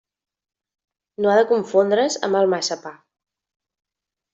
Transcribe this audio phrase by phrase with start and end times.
[1.21, 2.99] No ha de confondre's amb el massapà.